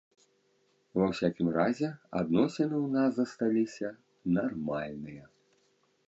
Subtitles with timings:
[0.99, 1.89] Ва ўсякім разе
[2.21, 3.89] адносіны ў нас засталіся
[4.39, 5.25] нармальныя.